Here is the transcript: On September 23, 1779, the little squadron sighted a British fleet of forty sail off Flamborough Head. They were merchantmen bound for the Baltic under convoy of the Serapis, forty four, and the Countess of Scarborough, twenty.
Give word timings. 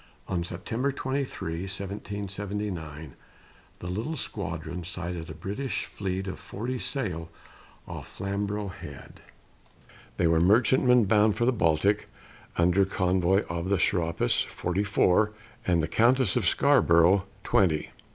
On 0.27 0.43
September 0.43 0.91
23, 0.91 1.59
1779, 1.65 3.13
the 3.77 3.85
little 3.87 4.15
squadron 4.15 4.83
sighted 4.83 5.29
a 5.29 5.35
British 5.35 5.85
fleet 5.85 6.25
of 6.25 6.39
forty 6.39 6.79
sail 6.79 7.29
off 7.87 8.07
Flamborough 8.07 8.69
Head. 8.69 9.19
They 10.17 10.25
were 10.25 10.41
merchantmen 10.41 11.05
bound 11.05 11.35
for 11.35 11.45
the 11.45 11.51
Baltic 11.51 12.07
under 12.57 12.83
convoy 12.83 13.45
of 13.45 13.69
the 13.69 13.79
Serapis, 13.79 14.41
forty 14.41 14.83
four, 14.83 15.33
and 15.67 15.83
the 15.83 15.87
Countess 15.87 16.35
of 16.35 16.47
Scarborough, 16.47 17.25
twenty. 17.43 17.91